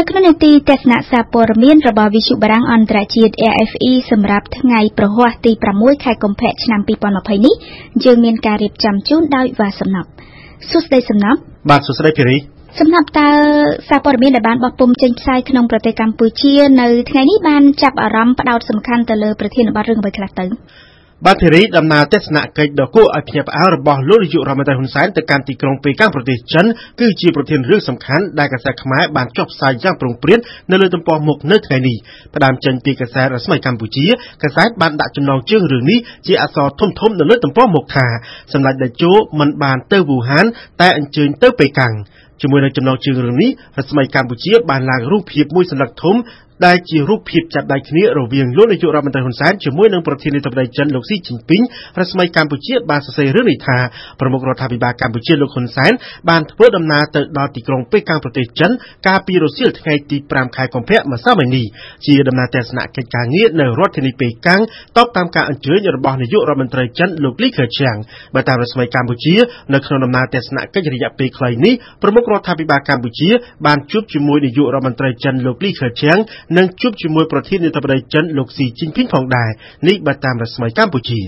[0.00, 7.54] នៅក្នុងនីតិទស្សនៈសារព័ត៌មានរបស់វិទ្យុបារាំងអន្តរជាតិ AFE សម្រាប់ថ្ងៃប្រហ័សទី6ខែកុម្ភៈឆ្នាំ2020នេះ
[8.04, 10.08] យើងមានការរៀបចំជូនដោយវ៉ាសំណប់
[10.70, 11.40] សួស្តីសំណប់
[11.70, 12.36] បាទសួស្តីភីរី
[12.80, 13.30] សំណប់តើ
[13.88, 20.44] សារព័ត៌មានដែលបានបោះពុម្ពចេញផ្សាយក្នុងប្រទេសកម្ពុជានៅថ្ងៃនេះបានចាប់អារម្មណ៍ផ្ដោតសំខាន់ទៅលើប្រធានបទរឿងអ្វីខ្លះទៅ
[21.26, 26.64] បាទធីរីដំណើរទស្សនកិច្ចដ៏គួរឲ្យភ្ញាក់ផ្អើលរបស់លោកនាយករដ្ឋមន្ត្រីហ៊ុនសែនទៅកាន់ទីក្រុងប៉េកាំងប្រទេសចិន
[27.00, 31.96] គឺជាប្រធានរឿងសំខាន់ដែលកាសែតខ្មែរបានចុះផ្សាយយ៉ាងប្រងព្រាតនៅលើទំព័រមុខនៅថ្ងៃនេះ
[32.34, 34.06] ផ្ដើមចេញពីកាសែតរស្មីកម្ពុជា
[34.42, 38.06] កាសែតបានដាក់ចំណងជើងរឿងនេះជាអក្សរធំធំនៅលើទំព័រមុខថា
[38.52, 40.46] សម្ដេចតេជោមិនបានទៅវូហាន
[40.80, 41.94] តែអញ្ជើញទៅប៉េកាំង
[42.40, 46.16] ជាមួយនឹងចំណងជើងរឿងនេះរស្មីកម្ពុជាបានឡើងរូបភាពមួយសន្លឹកធំ
[46.66, 51.62] ដែលជារូបភាពចាប់ដៃគ្នារវាងលោកនាយករដ្ឋមន្ត្រីហ៊ុនសែនជាមួយនឹងប្រធានាធិបតីចិនលោកស៊ីជីនពីង
[52.00, 53.78] រស្មីកម្ពុជាបានសរសេររឿងនេះថា
[54.20, 55.92] ប្រមុខរដ្ឋាភិបាលកម្ពុជាលោកហ៊ុនសែន
[56.28, 58.70] បានធ្វើដំណើរទៅដល់ទីក្រុងប៉េកាំងប្រទេសចិន
[59.06, 61.66] កាលពីរសៀលថ្ងៃទី5ខែកុម្ភៈម្សិលមិញនេះ
[62.06, 64.60] ជាដំណើរទស្សនកិច្ចការងារនៅរដ្ឋធានីប៉េកាំង
[64.98, 67.96] តបតាមការអញ្ជើញរបស់នាយករដ្ឋមន្ត្រីចិនលោកលីខឺឈៀង
[68.34, 69.34] បើតាមរស្មីកម្ពុជា
[69.74, 73.30] នៅក្នុងដំណើរទស្សនកិច្ចរយៈពេលខ្លីនេះប្រមុខរដ្ឋាភិបាលកម្ពុជា
[73.66, 76.18] បានជួបជាមួយនាយករដ្ឋមន្ត្រីចិនលោកលីខឺឈៀង
[76.56, 79.50] និងជួបជាមួយប្រធានាធិបតីចិនលោកស៊ីជីនពីងផងដែរ
[79.88, 81.20] នេះបើតាមរស្មីកម្ពុជា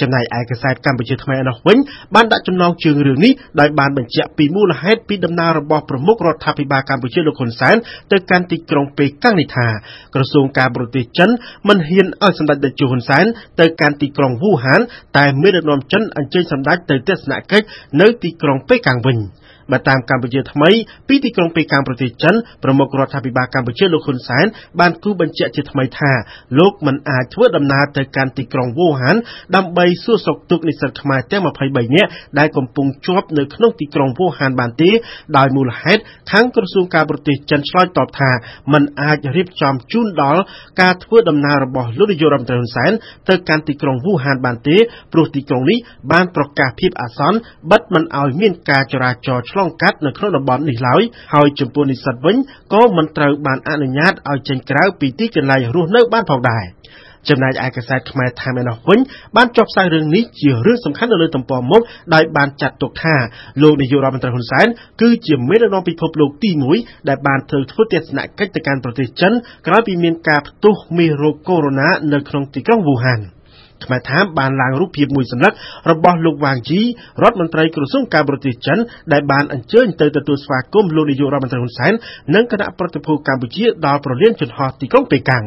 [0.00, 1.78] ចំណែកឯកាសែតកម្ពុជាថ្មីឯណោះវិញ
[2.14, 7.76] បានដាក់ចំណងជើងរឿងនេះដោយបានបញ្ជាក់ពីមូលហេតុពីដំណើររបស់ប្រមុខរដ្ឋាភិបាលកម្ពុជាលោកហ៊ុនសែន
[8.12, 9.68] ទៅកាន់ទីក្រុងប៉េកាំងនេះថា
[10.14, 11.30] ក្រសួងការបរទេសចិន
[11.68, 13.24] មិនហ៊ានឲ្យសម្ដេចតេជោហ៊ុនសែន
[13.60, 14.80] ទៅកាន់ទីក្រុងវូហាន
[15.16, 17.66] តែមានដឹកនាំចិនអញ្ជើញសម្ដេចទៅទស្សនកិច្ច
[18.00, 19.18] នៅទីក្រុងប៉េកាំងវិញ។
[19.72, 20.70] បើតាមកម្ពុជាថ្មី
[21.08, 24.46] ពីទីក្រុងប៉េកាំងប្រទេសចិនប្រមុខរដ្ឋាភិបាលកម្ពុជាលោកហ៊ុនសែន
[24.80, 26.12] បានគូបញ្ជាក់ជាថ្មីថា
[26.58, 29.16] លោកមិនអាចធ្វើដំណើរទៅកាន់ទីក្រុងវូហាន
[29.56, 34.90] ដើម្បីសួរសុខទុក្ខនិស្សិតខ្មែរទាំង23នាក់ដែលកំពុងជាប់នៅក្នុងទីក្រុងវូហានបានទេ
[35.36, 38.30] ដោយមូលហេតុខាងក្រសួងការបរទេសចិនឆ្លើយតបថា
[38.72, 40.40] มันអាចរៀបចំជូនដល់
[40.80, 42.92] ការធ្វើដំណើររបស់លោកនាយករដ្ឋមន្ត្រីហ៊ុនសែន
[43.28, 44.76] ទៅកាន់ទីក្រុងវូហានបានទេ
[45.12, 45.78] ព្រោះទីក្រុងនេះ
[46.12, 47.38] បានប្រកាសភាពអាសន្ន
[47.70, 51.02] បិទមិនឲ្យមានការចរាចរណ៍ឆ្លងកាត់នៅក្នុងតំបន់នេះឡើយ
[51.34, 52.36] ហើយចំពោះនិស្សិតវិញ
[52.72, 56.64] ក៏មិនត្រូវបានអនុញ្ញាតឲ្យចេញក្រៅពីទីកន្លែងរស់នៅបានផងដែរ
[57.28, 58.98] ចំណែកឯកាសែតខ្មែរថាមេណោះវិញ
[59.36, 61.82] បានចុះផ្សាយរឿងនេះជារឿងសំខាន់នៅលើទំព័រមុខ
[62.14, 63.14] ដោយបានចាត់ទុកថា
[63.62, 64.66] លោកនាយករដ្ឋមន្ត្រីហ៊ុនសែន
[65.00, 69.32] គឺជាមេដឹកនាំពិភពលោកទី1ដែលបានធ្វើធ្វើទស្សនកិច្ចទៅកាន់ប្រទេសចិន
[69.66, 73.20] ក្រោយពីមានការផ្ទុះមេរោគកូវីដ -19 នៅក្នុងទីក្រុងវូហាន។
[73.84, 75.52] ខ្មែរថាបានឡើងរូបភាពមួយសន្លឹក
[75.90, 76.80] របស់លោកវ៉ាងជី
[77.22, 78.78] រដ្ឋមន្ត្រីក្រសួងការបរទេសចិន
[79.12, 81.92] ដែលបានអញ្ជើញទៅទទួលស្វាគមន៍លោកនាយករដ្ឋមន្ត្រីហ៊ុនសែន
[82.34, 85.44] និងគណៈប្រតិភូកម្ពុជាដល់ប្រលានយន្តហោះទីក្រុងប៉េកាំង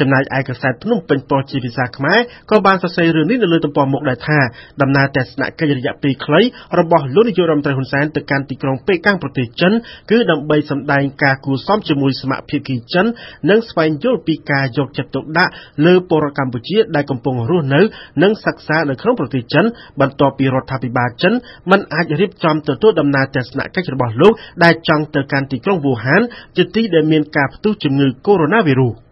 [0.00, 2.18] ចំណែកឯកាសែតភ្នំពេញប៉ុស្តិ៍ជាភាសាខ្មែរ
[2.50, 4.38] ក៏បានសរសេររឿងនេះនៅលើទំព័រមុខដែរថា
[4.82, 6.40] ដំណើរទស្សនកិច្ចរយៈពេលខ្លី
[6.80, 9.72] របស់លោកនាយករដ្ឋមន្ត្រីហ៊ុនសែនទៅកាន់ទីក្រុងប៉េកាំងប្រទេសចិន
[10.10, 13.06] គឺដើម្បីសម្ដែងការគួរសមជាមួយសមាភិកីចិន
[13.50, 15.52] និងស្វែងយល់ពីការយកចិត្តទុកដាក់
[15.86, 17.80] លើពលរដ្ឋកម្ពុជាដែលកំពុងរស់នៅ
[18.22, 19.64] និងសិក្សានៅក្នុងប្រទេសចិន
[20.00, 21.34] បន្ទាប់ពីរដ្ឋាភិបាលចិន
[21.70, 24.32] មិនអាចរៀបចំទទួលដំណើរទស្សនកិច្ចរបស់លោក
[24.64, 26.22] ដែលចង់ទៅកាន់ទីក្រុងវូហាន
[26.56, 28.46] ជាទីដែលមានការផ្ទុះជំងឺកូវី
[28.80, 29.03] ដ -19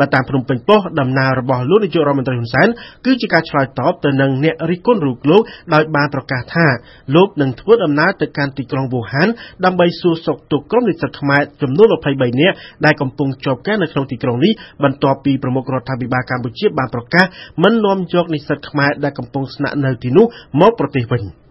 [0.00, 2.68] បើតាមភ្នំពេញប៉ុស្តិ៍ដំណើររបស់លោកនាយករដ្ឋមន្ត្រីហ៊ុនសែន
[3.04, 5.42] គឺជាការឆ្លើយតបទៅនឹងអ្នករិះគន់រូបលោក
[5.74, 6.66] ដោយបានប្រកាសថា
[7.16, 9.28] លោកនឹងធ្វើដំណើរទៅកាន់ទីក្រុងវូហាន
[9.64, 14.52] ដើម្បីសួរសុខទុក្ខក្រុមនិស្សិតខ្មែរចំនួន23នាក់ដែលកំពុងជាប់គាំងនៅក្នុងទីក្រុងនេះ
[14.84, 17.24] បន្ទាប់ពីប្រមុខរដ្ឋាភិបាលកម្ពុជាបានប្រកាស
[17.62, 20.26] មិននាំយកនិស្សិតខ្មែរដែលកំពុងស្នាក់នៅទីនោះ
[20.60, 21.24] មកប្រទេសវិញ។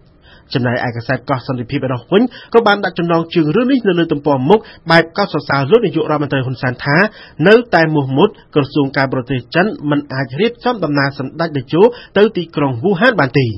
[0.53, 2.21] ចំណែកឯកាសែតកោះសន្តិភាពឯនោះវិញ
[2.53, 4.59] ក៏បានដាក់ចំណងជើងរឿងនេះនៅលើទំព័រមុខ
[4.91, 6.97] បែបកោតសរសើរលោកនាយករដ្ឋមន្ត្រីហ៊ុនសែនថា
[7.47, 11.81] នៅតែមោះមុតក្រសួងការបរទេសចិនមិនអាចរៀបចំដំណើរសម្ដេចតេជោ
[12.17, 13.47] ទៅទីក្រុងវូហានបានទេ។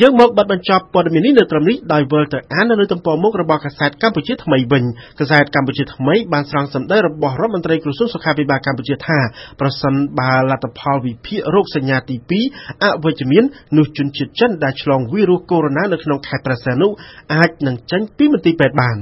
[0.00, 4.84] យើងមកបិទបញ្ចប់ព័ត៌មាននេះនៅត្រឹមនេះដោយវិលទៅអាននៅលើទំព័រមុខរបស់កាសែតកម្ពុជាថ្មីវិញ
[5.18, 9.18] កាសែតកម្ពុជាថ្មីបានស្រង់សម្ដីរបស់រដ្ឋមន្ត្រីក្រសួងសុខាភិបាលកម្ពុជាថា
[9.60, 12.16] ប្រសិនបើលទ្ធផលវិភាគរោគសញ្ញាទី
[12.50, 13.44] 2អវិជ្ជមាន
[13.76, 16.88] នោះជនជាតិចិនដែលឆ្លងវីរុសកូវីដ -19 នៅក្នុងខេត្តព្រះសីហនុ
[17.34, 18.98] អាចនឹងចេញពីមន្ទីរពេទ្យបាន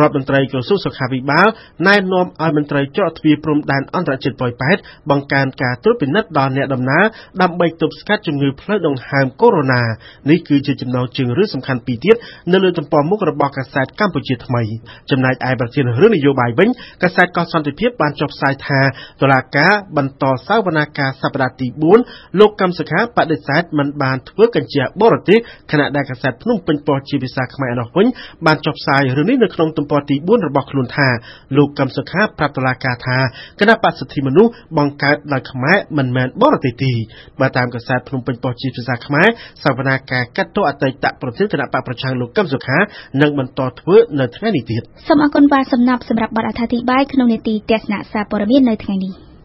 [0.00, 1.48] រដ្ឋមន្ត្រីក្រសួងសុខាភិបាល
[1.86, 4.76] ណែនាំឲ្យមន្ត្រីច្រកទ្វារព្រំដែនអន្តរជាតិប៉ោយប៉ែត
[5.10, 7.04] បង្កើនការត្រួតពិនិត្យដល់អ្នកដំណើរ
[7.42, 9.74] ដើម្បីទប់ស្កាត់ជំងឺផ្លូវដង្ហើមកូវីដ
[10.08, 12.16] -19 នេះគឺជាចំណងជើងរឿងសំខាន់ពីរទៀត
[12.52, 14.62] នៅលើទំព័រមុខរបស់កាសែតកម្ពុជាថ្មី
[15.10, 16.68] ចំណែកឯប្រធានរឿងនយោបាយវិញ
[17.02, 18.80] កាសែតកោះសន្តិភាពបានចុះផ្សាយថា
[19.20, 21.66] តុលាការបន្តសាវនាការសប្តាហ៍ទី
[22.02, 25.38] 4លោកកម្មសខាបដិសេធមិនបានធ្វើកញ្ជាបរទេស
[25.72, 28.06] ខណៈដែលកាសែតភ្នំពេញប៉ុស្តិ៍ជាភាសាខ្មែរឯណោះវិញ
[28.46, 31.08] បានចុះផ្សាយរឿងនេះនៅក្នុងទំព័រទី4របស់ខ្លួនថា
[31.56, 33.18] លោកកឹមសុខាប្រាប់តុលាការថា
[33.60, 36.92] គណៈបក្សសិទ្ធិមនុស្សបង្កើតដោយខ្មែរមិនមែនបរទេសទេ
[37.40, 39.28] បើតាមកាសែតភ្នំពេញប៉ុស្តិ៍ជាភាសាខ្មែរ
[39.64, 42.78] សវនាការកាត់ទោសអតីតប្រធានគណៈបកប្រឆាំងលោកកឹមសុខា
[43.22, 49.29] នឹងបន្តធ្វើនៅថ្ងៃនេះទៀតសូមអរគុណបាទសំណាប់សម្រាប់បទអត្ថាធិប្បាយក្នុងនេតិទស្សនៈសារព័ត៌មាននៅថ្ងៃនេះ